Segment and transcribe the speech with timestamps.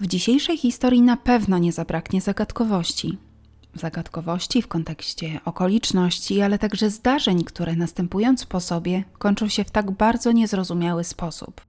[0.00, 3.18] W dzisiejszej historii na pewno nie zabraknie zagadkowości.
[3.74, 9.90] Zagadkowości w kontekście okoliczności, ale także zdarzeń, które następując po sobie kończą się w tak
[9.90, 11.60] bardzo niezrozumiały sposób.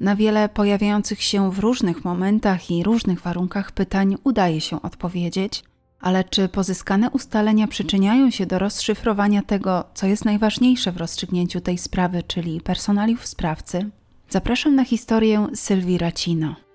[0.00, 5.64] Na wiele pojawiających się w różnych momentach i różnych warunkach pytań udaje się odpowiedzieć,
[6.00, 11.78] ale czy pozyskane ustalenia przyczyniają się do rozszyfrowania tego, co jest najważniejsze w rozstrzygnięciu tej
[11.78, 13.90] sprawy, czyli personaliów sprawcy?
[14.28, 16.65] Zapraszam na historię Sylwii Racino.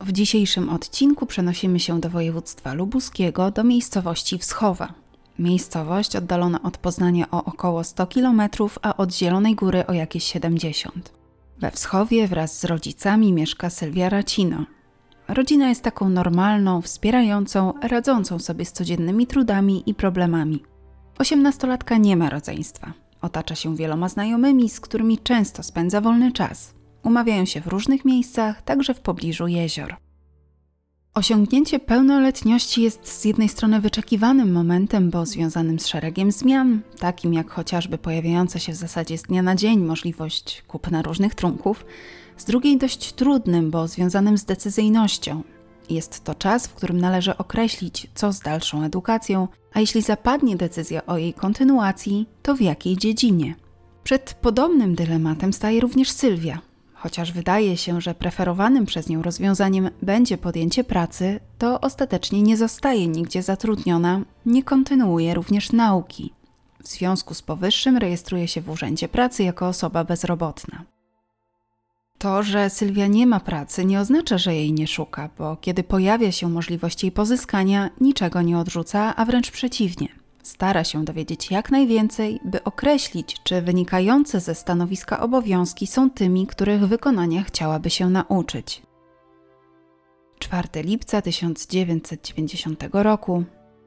[0.00, 4.94] W dzisiejszym odcinku przenosimy się do województwa lubuskiego, do miejscowości Wschowa.
[5.38, 8.42] Miejscowość oddalona od Poznania o około 100 km,
[8.82, 11.12] a od Zielonej Góry o jakieś 70.
[11.60, 14.64] We Wschowie wraz z rodzicami mieszka Sylwia Racino.
[15.28, 20.62] Rodzina jest taką normalną, wspierającą, radzącą sobie z codziennymi trudami i problemami.
[21.18, 22.92] Osiemnastolatka nie ma rodzeństwa.
[23.22, 26.75] Otacza się wieloma znajomymi, z którymi często spędza wolny czas.
[27.06, 29.96] Umawiają się w różnych miejscach, także w pobliżu jezior.
[31.14, 37.50] Osiągnięcie pełnoletności jest z jednej strony wyczekiwanym momentem, bo związanym z szeregiem zmian, takim jak
[37.50, 41.84] chociażby pojawiająca się w zasadzie z dnia na dzień możliwość kupna różnych trunków,
[42.36, 45.42] z drugiej dość trudnym, bo związanym z decyzyjnością.
[45.90, 51.06] Jest to czas, w którym należy określić, co z dalszą edukacją, a jeśli zapadnie decyzja
[51.06, 53.54] o jej kontynuacji, to w jakiej dziedzinie.
[54.04, 56.60] Przed podobnym dylematem staje również Sylwia,
[57.06, 63.06] Chociaż wydaje się, że preferowanym przez nią rozwiązaniem będzie podjęcie pracy, to ostatecznie nie zostaje
[63.06, 66.32] nigdzie zatrudniona, nie kontynuuje również nauki.
[66.82, 70.84] W związku z powyższym rejestruje się w Urzędzie Pracy jako osoba bezrobotna.
[72.18, 76.32] To, że Sylwia nie ma pracy, nie oznacza, że jej nie szuka, bo kiedy pojawia
[76.32, 80.08] się możliwość jej pozyskania, niczego nie odrzuca, a wręcz przeciwnie–
[80.46, 86.86] stara się dowiedzieć jak najwięcej, by określić, czy wynikające ze stanowiska obowiązki są tymi, których
[86.86, 88.82] wykonania chciałaby się nauczyć.
[90.38, 93.44] 4 lipca 1990 roku,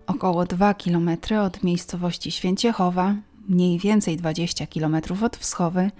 [0.07, 1.09] około 2 km
[1.45, 3.15] od miejscowości Święciechowa,
[3.47, 5.91] mniej więcej 20 km od Wschowy,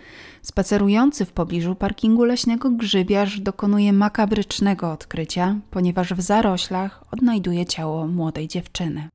[0.42, 8.48] spacerujący w pobliżu parkingu leśnego grzybiarz dokonuje makabrycznego odkrycia, ponieważ w zaroślach odnajduje ciało młodej
[8.48, 9.10] dziewczyny.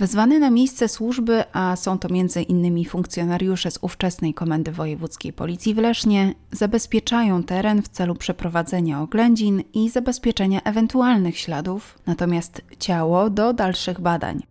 [0.00, 2.84] Wezwany na miejsce służby, a są to m.in.
[2.84, 9.90] funkcjonariusze z ówczesnej Komendy Wojewódzkiej Policji w Lesznie, zabezpieczają teren w celu przeprowadzenia oględzin i
[9.90, 14.42] zabezpieczenia ewentualnych śladów, natomiast ciało do dalszych badań.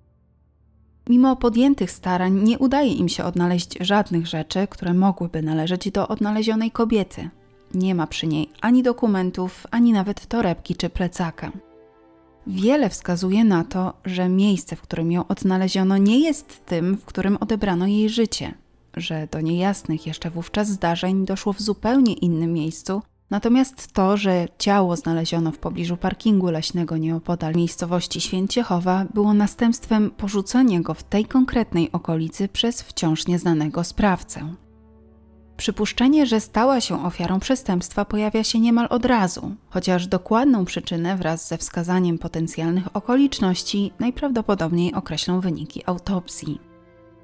[1.10, 6.72] Mimo podjętych starań nie udaje im się odnaleźć żadnych rzeczy, które mogłyby należeć do odnalezionej
[6.72, 7.30] kobiety.
[7.74, 11.52] Nie ma przy niej ani dokumentów, ani nawet torebki czy plecaka.
[12.52, 17.38] Wiele wskazuje na to, że miejsce, w którym ją odnaleziono, nie jest tym, w którym
[17.38, 18.54] odebrano jej życie,
[18.98, 24.96] że do niejasnych jeszcze wówczas zdarzeń doszło w zupełnie innym miejscu, natomiast to, że ciało
[24.96, 31.92] znaleziono w pobliżu parkingu leśnego nieopodal miejscowości Święciechowa, było następstwem porzucenia go w tej konkretnej
[31.92, 34.56] okolicy przez wciąż nieznanego sprawcę.
[35.59, 41.47] Przypuszczenie, że stała się ofiarą przestępstwa pojawia się niemal od razu, chociaż dokładną przyczynę wraz
[41.47, 46.59] ze wskazaniem potencjalnych okoliczności najprawdopodobniej określą wyniki autopsji.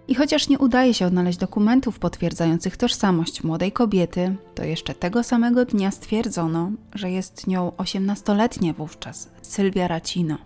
[0.08, 5.66] I chociaż nie udaje się odnaleźć dokumentów potwierdzających tożsamość młodej kobiety, to jeszcze tego samego
[5.66, 10.38] dnia stwierdzono, że jest nią 18-letnia wówczas Sylwia Racino.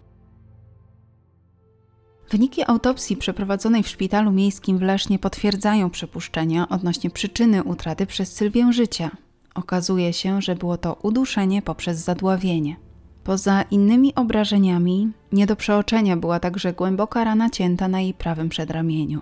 [2.32, 8.74] Wyniki autopsji przeprowadzonej w szpitalu miejskim w Lesznie potwierdzają przypuszczenia odnośnie przyczyny utraty przez Sylwię
[8.74, 9.12] życia.
[9.56, 12.76] Okazuje się, że było to uduszenie poprzez zadławienie.
[13.24, 19.22] Poza innymi obrażeniami, nie do przeoczenia była także głęboka rana cięta na jej prawym przedramieniu.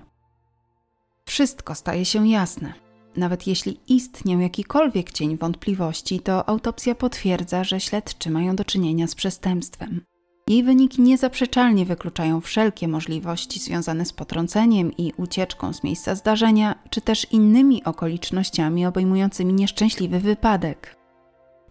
[1.26, 2.74] Wszystko staje się jasne.
[3.18, 9.16] Nawet jeśli istniał jakikolwiek cień wątpliwości, to autopsja potwierdza, że śledczy mają do czynienia z
[9.16, 10.02] przestępstwem.
[10.48, 17.02] Jej wyniki niezaprzeczalnie wykluczają wszelkie możliwości związane z potrąceniem i ucieczką z miejsca zdarzenia, czy
[17.02, 20.96] też innymi okolicznościami obejmującymi nieszczęśliwy wypadek.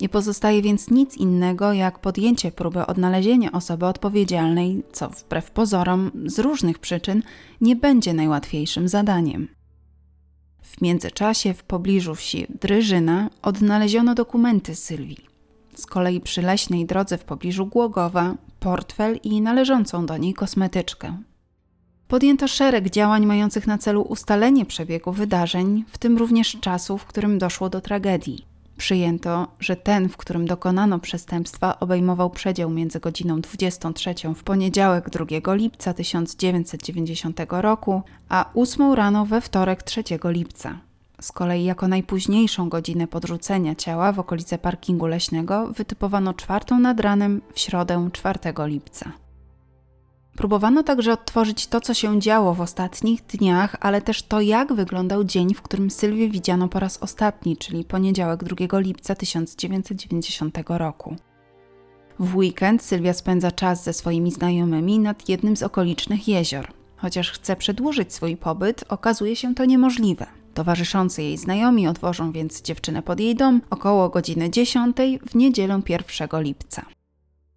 [0.01, 6.39] Nie pozostaje więc nic innego, jak podjęcie próby odnalezienia osoby odpowiedzialnej, co wbrew pozorom, z
[6.39, 7.23] różnych przyczyn,
[7.61, 9.49] nie będzie najłatwiejszym zadaniem.
[10.63, 15.36] W międzyczasie w pobliżu wsi Dryżyna odnaleziono dokumenty Sylwii.
[15.77, 21.17] Z kolei przy leśnej drodze w pobliżu Głogowa portfel i należącą do niej kosmetyczkę.
[22.09, 27.39] Podjęto szereg działań mających na celu ustalenie przebiegu wydarzeń, w tym również czasu, w którym
[27.39, 28.47] doszło do tragedii.
[28.77, 35.55] Przyjęto, że ten, w którym dokonano przestępstwa, obejmował przedział między godziną 23 w poniedziałek 2
[35.55, 40.79] lipca 1990 roku, a 8 rano we wtorek 3 lipca.
[41.27, 47.43] Z kolei jako najpóźniejszą godzinę podrzucenia ciała w okolice parkingu leśnego wytypowano czwartą nad ranem
[47.53, 49.13] w środę 4 lipca.
[50.37, 55.25] Próbowano także odtworzyć to, co się działo w ostatnich dniach, ale też to, jak wyglądał
[55.25, 61.17] dzień, w którym Sylwię widziano po raz ostatni, czyli poniedziałek 2 lipca 1990 roku.
[62.19, 66.73] W weekend Sylwia spędza czas ze swoimi znajomymi nad jednym z okolicznych jezior.
[66.97, 70.46] Chociaż chce przedłużyć swój pobyt, okazuje się to niemożliwe.
[70.57, 76.43] Towarzyszący jej znajomi odwożą więc dziewczynę pod jej dom około godziny 10 w niedzielę 1
[76.43, 76.87] lipca.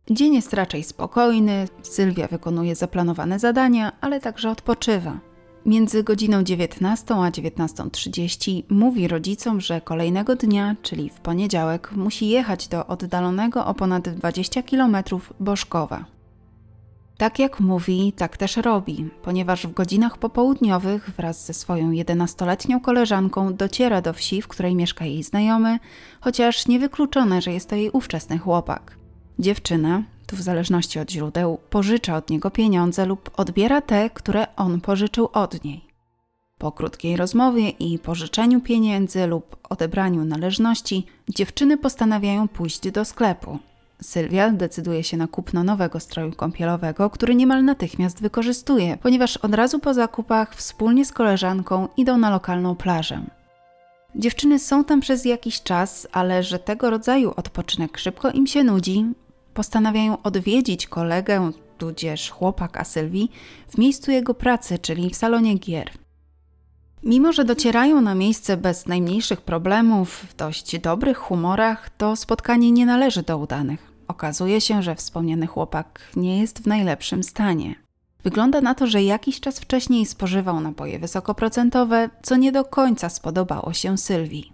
[0.10, 5.20] Dzień jest raczej spokojny, Sylwia wykonuje zaplanowane zadania, ale także odpoczywa.
[5.66, 12.68] Między godziną 19 a 19.30 mówi rodzicom, że kolejnego dnia, czyli w poniedziałek, musi jechać
[12.68, 14.98] do oddalonego o ponad 20 km
[15.40, 16.19] Bożkowa.
[17.20, 23.54] Tak jak mówi, tak też robi, ponieważ w godzinach popołudniowych wraz ze swoją 11-letnią koleżanką
[23.54, 25.80] dociera do wsi, w której mieszka jej znajomy,
[26.22, 28.98] chociaż niewykluczone, że jest to jej ówczesny chłopak.
[29.40, 34.82] Dziewczyna, tu w zależności od źródeł, pożycza od niego pieniądze lub odbiera te, które on
[34.82, 35.82] pożyczył od niej.
[36.58, 43.60] Po krótkiej rozmowie i pożyczeniu pieniędzy lub odebraniu należności, dziewczyny postanawiają pójść do sklepu.
[44.02, 49.80] Sylwia decyduje się na kupno nowego stroju kąpielowego, który niemal natychmiast wykorzystuje, ponieważ od razu
[49.80, 53.22] po zakupach wspólnie z koleżanką idą na lokalną plażę.
[54.16, 59.06] Dziewczyny są tam przez jakiś czas, ale że tego rodzaju odpoczynek szybko im się nudzi,
[59.54, 63.32] postanawiają odwiedzić kolegę, tudzież chłopaka Sylwii,
[63.70, 65.92] w miejscu jego pracy, czyli w salonie gier.
[67.04, 72.86] Mimo, że docierają na miejsce bez najmniejszych problemów, w dość dobrych humorach, to spotkanie nie
[72.86, 73.89] należy do udanych.
[74.10, 77.76] Okazuje się, że wspomniany chłopak nie jest w najlepszym stanie.
[78.24, 83.74] Wygląda na to, że jakiś czas wcześniej spożywał napoje wysokoprocentowe, co nie do końca spodobało
[83.74, 84.54] się Sylwii.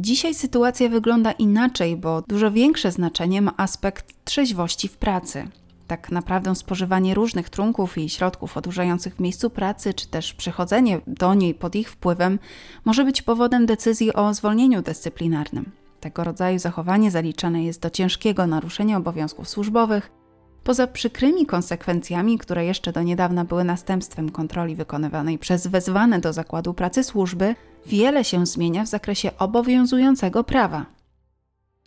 [0.00, 5.48] Dzisiaj sytuacja wygląda inaczej, bo dużo większe znaczenie ma aspekt trzeźwości w pracy.
[5.86, 11.34] Tak naprawdę spożywanie różnych trunków i środków odurzających w miejscu pracy, czy też przychodzenie do
[11.34, 12.38] niej pod ich wpływem,
[12.84, 15.85] może być powodem decyzji o zwolnieniu dyscyplinarnym.
[16.06, 20.10] Tego rodzaju zachowanie zaliczane jest do ciężkiego naruszenia obowiązków służbowych,
[20.64, 26.74] Poza przykrymi konsekwencjami, które jeszcze do niedawna były następstwem kontroli wykonywanej przez wezwane do zakładu
[26.74, 27.54] pracy służby,
[27.86, 30.86] wiele się zmienia w zakresie obowiązującego prawa.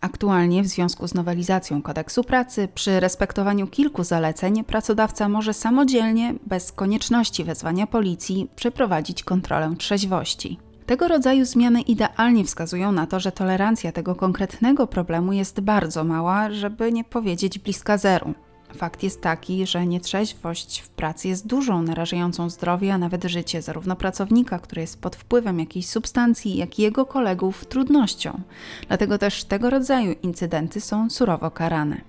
[0.02, 6.72] Aktualnie, w związku z nowelizacją kodeksu pracy, przy respektowaniu kilku zaleceń, pracodawca może samodzielnie, bez
[6.72, 10.69] konieczności wezwania policji, przeprowadzić kontrolę trzeźwości.
[10.90, 16.52] Tego rodzaju zmiany idealnie wskazują na to, że tolerancja tego konkretnego problemu jest bardzo mała,
[16.52, 18.34] żeby nie powiedzieć bliska zeru.
[18.76, 23.96] Fakt jest taki, że nietrzeźwość w pracy jest dużą, narażającą zdrowie, a nawet życie zarówno
[23.96, 28.42] pracownika, który jest pod wpływem jakiejś substancji, jak i jego kolegów trudnością.
[28.88, 32.02] Dlatego też tego rodzaju incydenty są surowo karane.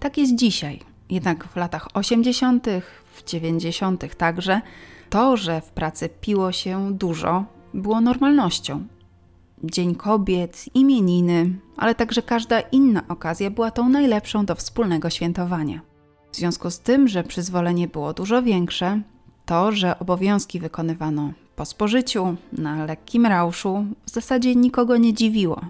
[0.00, 0.80] Tak jest dzisiaj.
[1.10, 2.66] Jednak w latach 80.,
[3.14, 4.16] w 90.
[4.16, 4.60] także,
[5.10, 8.86] to, że w pracy piło się dużo, było normalnością.
[9.64, 15.80] Dzień Kobiet, imieniny, ale także każda inna okazja była tą najlepszą do wspólnego świętowania.
[16.32, 19.00] W związku z tym, że przyzwolenie było dużo większe,
[19.46, 25.60] to, że obowiązki wykonywano po spożyciu, na lekkim rauszu, w zasadzie nikogo nie dziwiło.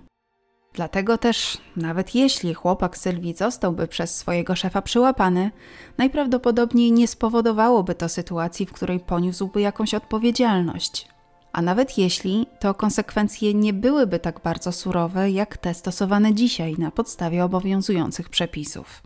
[0.75, 5.51] Dlatego też, nawet jeśli chłopak Sylwii zostałby przez swojego szefa przyłapany,
[5.99, 11.14] najprawdopodobniej nie spowodowałoby to sytuacji, w której poniósłby jakąś odpowiedzialność.
[11.55, 16.91] A nawet jeśli, to konsekwencje nie byłyby tak bardzo surowe, jak te stosowane dzisiaj na
[16.91, 19.03] podstawie obowiązujących przepisów.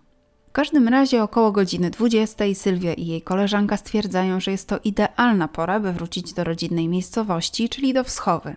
[0.49, 5.49] W każdym razie około godziny 20 Sylwia i jej koleżanka stwierdzają, że jest to idealna
[5.49, 8.57] pora, by wrócić do rodzinnej miejscowości, czyli do Wschowy.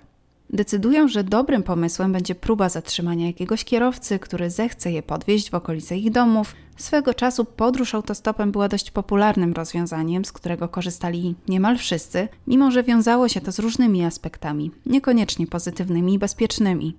[0.54, 5.98] Decydują, że dobrym pomysłem będzie próba zatrzymania jakiegoś kierowcy, który zechce je podwieźć w okolice
[5.98, 6.56] ich domów.
[6.78, 12.84] Swego czasu podróż autostopem była dość popularnym rozwiązaniem, z którego korzystali niemal wszyscy, mimo że
[12.84, 16.98] wiązało się to z różnymi aspektami, niekoniecznie pozytywnymi i bezpiecznymi.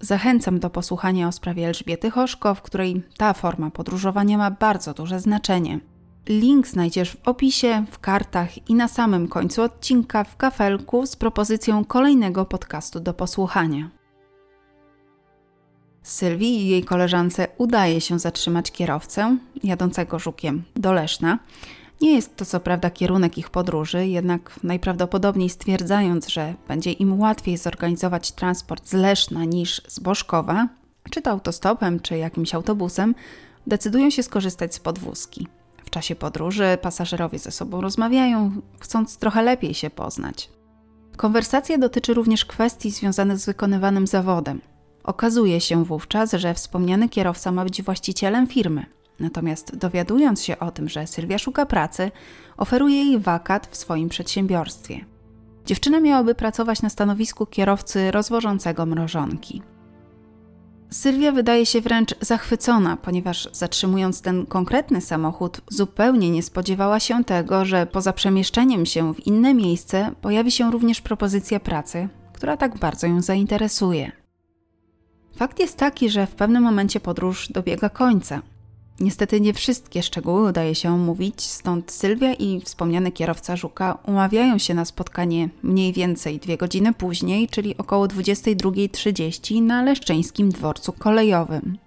[0.00, 5.20] Zachęcam do posłuchania o sprawie Elżbiety Hoszko, w której ta forma podróżowania ma bardzo duże
[5.20, 5.80] znaczenie.
[6.28, 11.84] Link znajdziesz w opisie, w kartach i na samym końcu odcinka w kafelku z propozycją
[11.84, 13.90] kolejnego podcastu do posłuchania.
[16.02, 21.38] Sylwii i jej koleżance udaje się zatrzymać kierowcę jadącego żukiem do Leszna.
[22.00, 27.56] Nie jest to co prawda kierunek ich podróży, jednak najprawdopodobniej stwierdzając, że będzie im łatwiej
[27.56, 30.68] zorganizować transport z Leszna niż z Bożkowa,
[31.10, 33.14] czy to autostopem, czy jakimś autobusem,
[33.66, 35.46] decydują się skorzystać z podwózki.
[35.88, 40.50] W czasie podróży pasażerowie ze sobą rozmawiają, chcąc trochę lepiej się poznać.
[41.16, 44.60] Konwersacja dotyczy również kwestii związanych z wykonywanym zawodem.
[45.04, 48.86] Okazuje się wówczas, że wspomniany kierowca ma być właścicielem firmy.
[49.20, 52.10] Natomiast dowiadując się o tym, że Sylwia szuka pracy,
[52.56, 55.04] oferuje jej wakat w swoim przedsiębiorstwie.
[55.66, 59.62] Dziewczyna miałaby pracować na stanowisku kierowcy rozwożącego mrożonki.
[60.90, 67.64] Sylwia wydaje się wręcz zachwycona, ponieważ zatrzymując ten konkretny samochód, zupełnie nie spodziewała się tego,
[67.64, 73.06] że poza przemieszczeniem się w inne miejsce pojawi się również propozycja pracy, która tak bardzo
[73.06, 74.12] ją zainteresuje.
[75.36, 78.42] Fakt jest taki, że w pewnym momencie podróż dobiega końca.
[79.00, 84.74] Niestety nie wszystkie szczegóły udaje się omówić, stąd Sylwia i wspomniany kierowca Żuka umawiają się
[84.74, 91.78] na spotkanie mniej więcej dwie godziny później, czyli około 22.30 na Leszczyńskim Dworcu Kolejowym.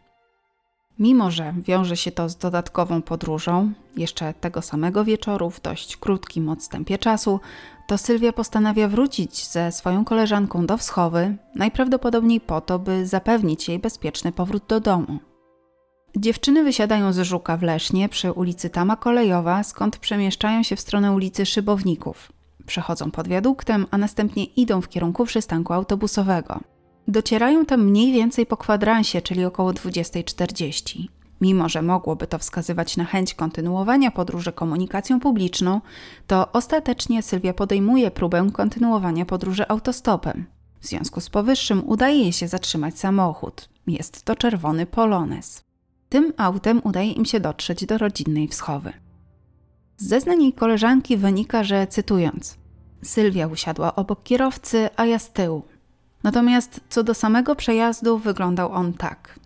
[1.00, 6.50] Mimo, że wiąże się to z dodatkową podróżą, jeszcze tego samego wieczoru, w dość krótkim
[6.50, 7.40] odstępie czasu,
[7.88, 13.80] to Sylwia postanawia wrócić ze swoją koleżanką do Wschowy, najprawdopodobniej po to, by zapewnić jej
[13.80, 15.31] bezpieczny powrót do domu.
[16.16, 21.12] Dziewczyny wysiadają z Żuka w Lesznie przy ulicy Tama Kolejowa, skąd przemieszczają się w stronę
[21.12, 22.32] ulicy Szybowników.
[22.66, 26.60] Przechodzą pod wiaduktem, a następnie idą w kierunku przystanku autobusowego.
[27.08, 31.08] Docierają tam mniej więcej po kwadransie, czyli około 20.40.
[31.42, 35.82] Mimo, że mogłoby to wskazywać na chęć kontynuowania podróży komunikacją publiczną,
[36.28, 40.46] to ostatecznie Sylwia podejmuje próbę kontynuowania podróży autostopem.
[40.80, 43.70] W związku z powyższym udaje jej się zatrzymać samochód.
[43.88, 45.71] Jest to czerwony Polones.
[46.12, 48.94] Tym autem udaje im się dotrzeć do rodzinnej wschowy.
[49.98, 52.58] Z zeznań jej koleżanki wynika, że cytując:
[53.04, 55.64] Sylwia usiadła obok kierowcy, a ja z tyłu.
[56.24, 59.40] Natomiast co do samego przejazdu, wyglądał on tak.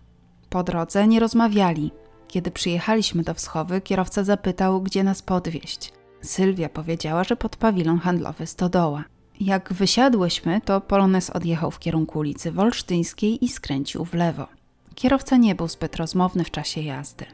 [0.50, 1.90] Po drodze nie rozmawiali.
[2.28, 5.92] Kiedy przyjechaliśmy do wschowy, kierowca zapytał, gdzie nas podwieźć.
[6.22, 9.04] Sylwia powiedziała, że pod pawilon handlowy Stodoła.
[9.40, 14.55] Jak wysiadłyśmy, to Polones odjechał w kierunku ulicy Wolsztyńskiej i skręcił w lewo.
[14.96, 17.24] Kierowca nie był zbyt rozmowny w czasie jazdy.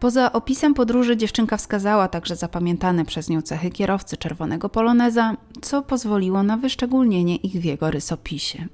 [0.00, 6.42] Poza opisem podróży dziewczynka wskazała także zapamiętane przez nią cechy kierowcy czerwonego poloneza, co pozwoliło
[6.42, 8.66] na wyszczególnienie ich w jego rysopisie.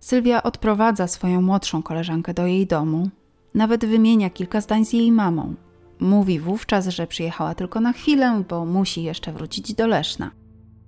[0.00, 3.10] Sylwia odprowadza swoją młodszą koleżankę do jej domu,
[3.54, 5.54] nawet wymienia kilka zdań z jej mamą.
[6.00, 10.30] Mówi wówczas, że przyjechała tylko na chwilę, bo musi jeszcze wrócić do Leszna.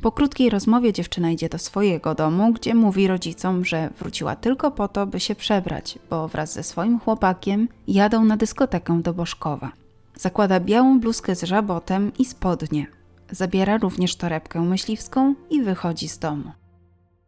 [0.04, 4.88] Po krótkiej rozmowie dziewczyna idzie do swojego domu, gdzie mówi rodzicom, że wróciła tylko po
[4.88, 9.72] to, by się przebrać, bo wraz ze swoim chłopakiem jadą na dyskotekę do Bożkowa.
[10.16, 12.86] Zakłada białą bluzkę z żabotem i spodnie.
[13.30, 16.52] Zabiera również torebkę myśliwską i wychodzi z domu.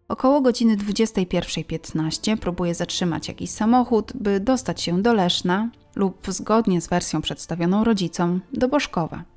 [0.09, 6.89] Około godziny 21.15 próbuje zatrzymać jakiś samochód, by dostać się do Leszna lub zgodnie z
[6.89, 9.36] wersją przedstawioną rodzicom do Bożkowa.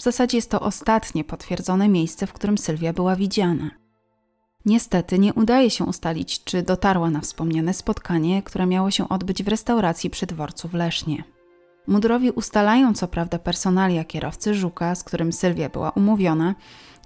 [0.00, 3.70] W zasadzie jest to ostatnie potwierdzone miejsce, w którym Sylwia była widziana.
[4.64, 9.48] Niestety nie udaje się ustalić, czy dotarła na wspomniane spotkanie, które miało się odbyć w
[9.48, 11.24] restauracji przy dworcu w Lesznie.
[11.86, 16.54] Mudrowi ustalają co prawda personalia kierowcy Żuka, z którym Sylwia była umówiona,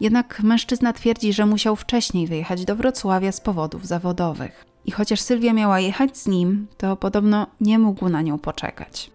[0.00, 4.64] jednak mężczyzna twierdzi, że musiał wcześniej wyjechać do Wrocławia z powodów zawodowych.
[4.84, 9.13] I chociaż Sylwia miała jechać z nim, to podobno nie mógł na nią poczekać.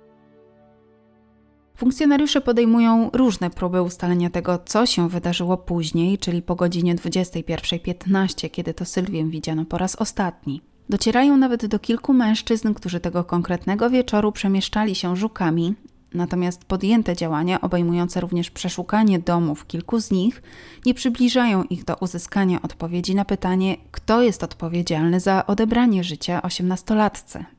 [1.80, 8.74] Funkcjonariusze podejmują różne próby ustalenia tego, co się wydarzyło później, czyli po godzinie 21.15, kiedy
[8.74, 10.62] to Sylwię widziano po raz ostatni.
[10.90, 15.76] Docierają nawet do kilku mężczyzn, którzy tego konkretnego wieczoru przemieszczali się żukami,
[16.14, 20.42] natomiast podjęte działania, obejmujące również przeszukanie domów kilku z nich,
[20.86, 27.59] nie przybliżają ich do uzyskania odpowiedzi na pytanie, kto jest odpowiedzialny za odebranie życia osiemnastolatce.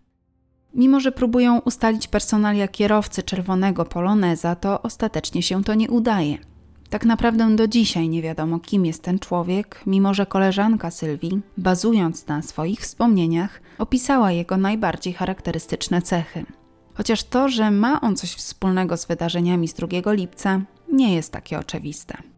[0.74, 6.38] Mimo, że próbują ustalić personalia kierowcy czerwonego poloneza, to ostatecznie się to nie udaje.
[6.90, 12.26] Tak naprawdę do dzisiaj nie wiadomo, kim jest ten człowiek, mimo że koleżanka Sylwii, bazując
[12.26, 16.44] na swoich wspomnieniach, opisała jego najbardziej charakterystyczne cechy.
[16.94, 20.60] Chociaż to, że ma on coś wspólnego z wydarzeniami z 2 lipca,
[20.92, 22.29] nie jest takie oczywiste.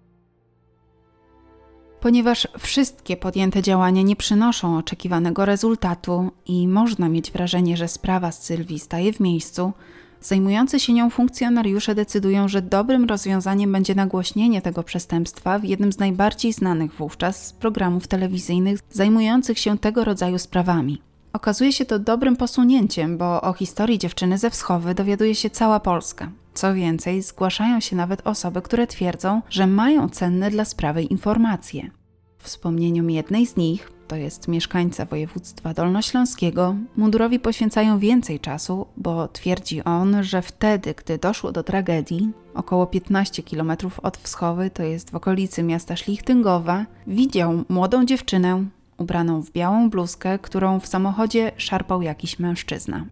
[2.03, 8.43] Ponieważ wszystkie podjęte działania nie przynoszą oczekiwanego rezultatu i można mieć wrażenie, że sprawa z
[8.43, 9.73] Sylwii staje w miejscu,
[10.21, 15.99] zajmujący się nią funkcjonariusze decydują, że dobrym rozwiązaniem będzie nagłośnienie tego przestępstwa w jednym z
[15.99, 21.03] najbardziej znanych wówczas programów telewizyjnych zajmujących się tego rodzaju sprawami.
[21.33, 26.31] Okazuje się to dobrym posunięciem, bo o historii dziewczyny ze Wschowy dowiaduje się cała Polska.
[26.55, 31.91] Co więcej, zgłaszają się nawet osoby, które twierdzą, że mają cenne dla sprawy informacje.
[32.39, 39.85] Wspomnieniom jednej z nich to jest mieszkańca województwa dolnośląskiego, mundurowi poświęcają więcej czasu, bo twierdzi
[39.85, 45.15] on, że wtedy, gdy doszło do tragedii, około 15 km od Wschowy, to jest w
[45.15, 48.65] okolicy miasta Szlichtyngowa, widział młodą dziewczynę
[48.99, 53.07] ubraną w białą bluzkę, którą w samochodzie szarpał jakiś mężczyzna.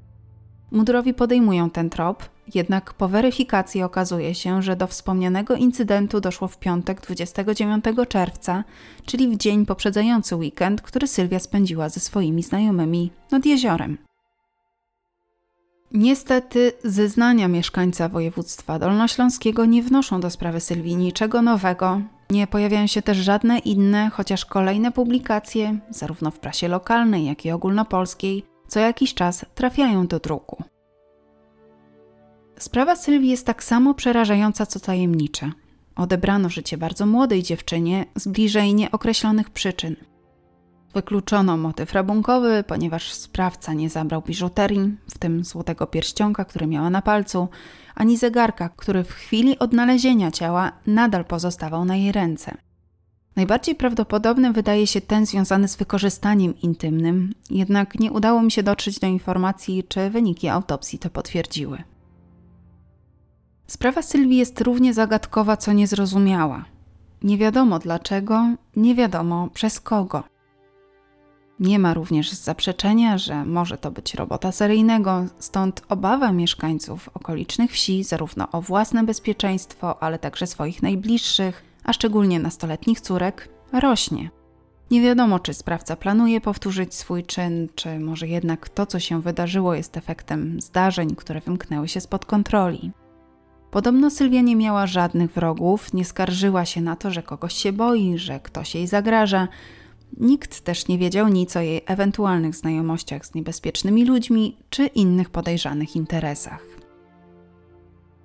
[0.70, 6.59] Mundurowi podejmują ten trop, jednak po weryfikacji okazuje się, że do wspomnianego incydentu doszło w
[6.59, 8.64] piątek 29 czerwca,
[9.07, 13.99] czyli w dzień poprzedzający weekend, który Sylwia spędziła ze swoimi znajomymi nad jeziorem.
[15.92, 22.00] Niestety zeznania mieszkańca województwa dolnośląskiego nie wnoszą do sprawy Sylwii niczego nowego.
[22.30, 27.50] Nie pojawiają się też żadne inne, chociaż kolejne publikacje, zarówno w prasie lokalnej, jak i
[27.50, 30.64] ogólnopolskiej, co jakiś czas trafiają do druku.
[32.61, 35.52] Sprawa Sylwii jest tak samo przerażająca, co tajemnicza.
[35.97, 39.97] Odebrano życie bardzo młodej dziewczynie z bliżej nieokreślonych przyczyn.
[40.95, 47.02] Wykluczono motyw rabunkowy, ponieważ sprawca nie zabrał biżuterii, w tym złotego pierścionka, który miała na
[47.02, 47.49] palcu,
[47.95, 52.57] ani zegarka, który w chwili odnalezienia ciała nadal pozostawał na jej ręce.
[53.37, 58.99] Najbardziej prawdopodobny wydaje się ten związany z wykorzystaniem intymnym, jednak nie udało mi się dotrzeć
[58.99, 61.83] do informacji, czy wyniki autopsji to potwierdziły.
[63.71, 66.65] Sprawa Sylwii jest równie zagadkowa, co niezrozumiała.
[67.23, 68.47] Nie wiadomo dlaczego,
[68.77, 70.25] nie wiadomo przez kogo.
[71.61, 78.05] Nie ma również zaprzeczenia, że może to być robota seryjnego, stąd obawa mieszkańców okolicznych wsi
[78.05, 84.31] zarówno o własne bezpieczeństwo, ale także swoich najbliższych, a szczególnie nastoletnich córek, rośnie.
[84.91, 89.75] Nie wiadomo, czy sprawca planuje powtórzyć swój czyn, czy może jednak to, co się wydarzyło,
[89.75, 92.93] jest efektem zdarzeń, które wymknęły się spod kontroli.
[93.71, 98.19] Podobno Sylwia nie miała żadnych wrogów, nie skarżyła się na to, że kogoś się boi,
[98.19, 99.49] że ktoś jej zagraża.
[100.17, 105.97] Nikt też nie wiedział nic o jej ewentualnych znajomościach z niebezpiecznymi ludźmi czy innych podejrzanych
[105.97, 106.81] interesach.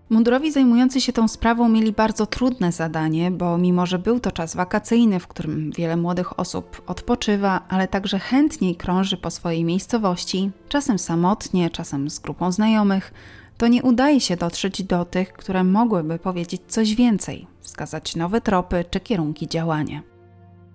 [0.10, 4.56] Mundurowi zajmujący się tą sprawą mieli bardzo trudne zadanie, bo mimo że był to czas
[4.56, 11.00] wakacyjny, w którym wiele młodych osób odpoczywa, ale także chętniej krąży po swojej miejscowości, czasem
[11.00, 13.14] samotnie, czasem z grupą znajomych,
[13.58, 18.86] to nie udaje się dotrzeć do tych, które mogłyby powiedzieć coś więcej, wskazać nowe tropy
[18.92, 20.02] czy kierunki działania.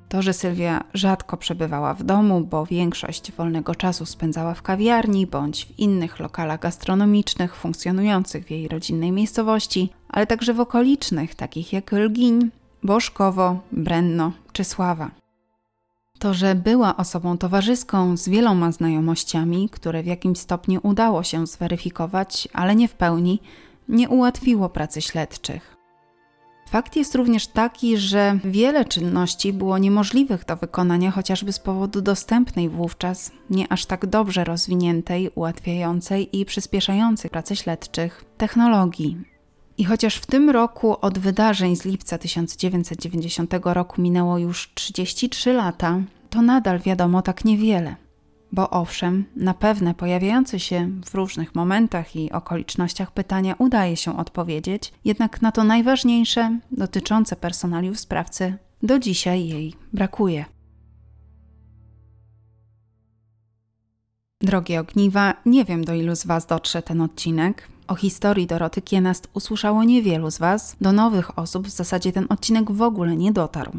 [0.08, 5.64] To, że Sylwia rzadko przebywała w domu, bo większość wolnego czasu spędzała w kawiarni bądź
[5.66, 11.92] w innych lokalach gastronomicznych funkcjonujących w jej rodzinnej miejscowości, ale także w okolicznych, takich jak
[11.92, 12.50] Lgiń,
[12.82, 15.10] Boszkowo, Brenno czy Sława.
[16.20, 22.48] To, że była osobą towarzyską z wieloma znajomościami, które w jakimś stopniu udało się zweryfikować,
[22.52, 23.40] ale nie w pełni,
[23.88, 25.76] nie ułatwiło pracy śledczych.
[26.68, 32.68] Fakt jest również taki, że wiele czynności było niemożliwych do wykonania chociażby z powodu dostępnej
[32.68, 39.29] wówczas, nie aż tak dobrze rozwiniętej, ułatwiającej i przyspieszającej pracę śledczych technologii.
[39.80, 46.00] I chociaż w tym roku od wydarzeń z lipca 1990 roku minęło już 33 lata,
[46.30, 47.96] to nadal wiadomo tak niewiele.
[48.52, 54.92] Bo owszem, na pewne pojawiające się w różnych momentach i okolicznościach pytania udaje się odpowiedzieć,
[55.04, 60.44] jednak na to najważniejsze, dotyczące personaliów sprawcy, do dzisiaj jej brakuje.
[64.40, 67.68] Drogie ogniwa, nie wiem do ilu z Was dotrze ten odcinek.
[67.90, 72.72] O historii Doroty Kienast usłyszało niewielu z Was, do nowych osób w zasadzie ten odcinek
[72.72, 73.72] w ogóle nie dotarł.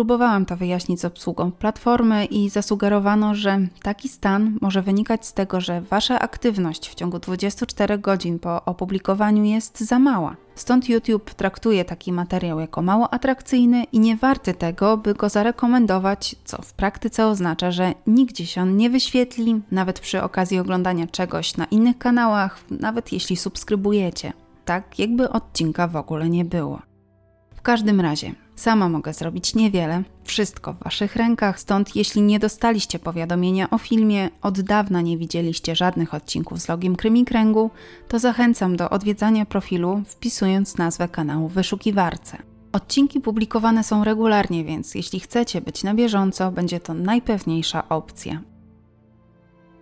[0.00, 5.60] Próbowałam to wyjaśnić z obsługą platformy i zasugerowano, że taki stan może wynikać z tego,
[5.60, 10.36] że wasza aktywność w ciągu 24 godzin po opublikowaniu jest za mała.
[10.54, 16.36] Stąd YouTube traktuje taki materiał jako mało atrakcyjny i nie warty tego, by go zarekomendować,
[16.44, 21.56] co w praktyce oznacza, że nigdzie się on nie wyświetli, nawet przy okazji oglądania czegoś
[21.56, 24.32] na innych kanałach, nawet jeśli subskrybujecie.
[24.64, 26.82] Tak, jakby odcinka w ogóle nie było.
[27.54, 32.98] W każdym razie, sama mogę zrobić niewiele, wszystko w Waszych rękach, stąd jeśli nie dostaliście
[32.98, 37.70] powiadomienia o filmie, od dawna nie widzieliście żadnych odcinków z logiem Krymikręgu,
[38.08, 42.38] to zachęcam do odwiedzania profilu wpisując nazwę kanału w wyszukiwarce.
[42.72, 48.40] Odcinki publikowane są regularnie, więc jeśli chcecie być na bieżąco, będzie to najpewniejsza opcja.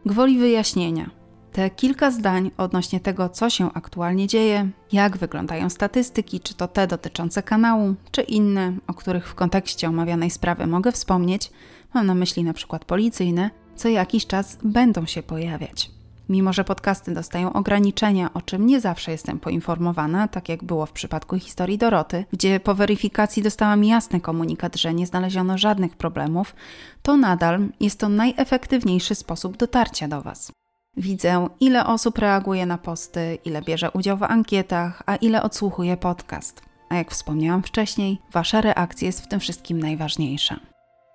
[0.06, 1.10] Gwoli wyjaśnienia,
[1.52, 6.86] te kilka zdań odnośnie tego, co się aktualnie dzieje, jak wyglądają statystyki, czy to te
[6.86, 11.50] dotyczące kanału, czy inne, o których w kontekście omawianej sprawy mogę wspomnieć,
[11.94, 15.90] mam na myśli na przykład policyjne, co jakiś czas będą się pojawiać.
[16.28, 20.92] Mimo, że podcasty dostają ograniczenia, o czym nie zawsze jestem poinformowana, tak jak było w
[20.92, 26.54] przypadku historii Doroty, gdzie po weryfikacji dostałam jasny komunikat, że nie znaleziono żadnych problemów,
[27.02, 30.52] to nadal jest to najefektywniejszy sposób dotarcia do Was.
[30.98, 36.62] Widzę, ile osób reaguje na posty, ile bierze udział w ankietach, a ile odsłuchuje podcast.
[36.88, 40.60] A jak wspomniałam wcześniej, Wasza reakcja jest w tym wszystkim najważniejsza.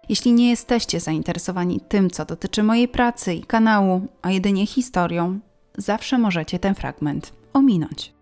[0.09, 5.39] Jeśli nie jesteście zainteresowani tym, co dotyczy mojej pracy i kanału, a jedynie historią,
[5.77, 8.13] zawsze możecie ten fragment ominąć.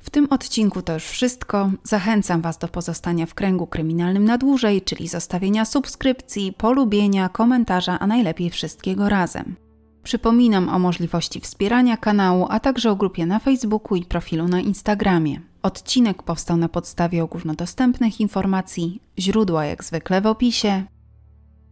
[0.00, 1.70] W tym odcinku to już wszystko.
[1.84, 8.06] Zachęcam Was do pozostania w kręgu kryminalnym na dłużej, czyli zostawienia subskrypcji, polubienia, komentarza, a
[8.06, 9.67] najlepiej wszystkiego razem.
[10.08, 15.40] Przypominam o możliwości wspierania kanału, a także o grupie na Facebooku i profilu na Instagramie.
[15.62, 20.84] Odcinek powstał na podstawie ogólnodostępnych informacji, źródła jak zwykle w opisie.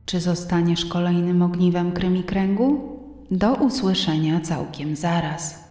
[0.06, 2.98] Czy zostaniesz kolejnym ogniwem krymi kręgu?
[3.30, 5.65] Do usłyszenia całkiem zaraz.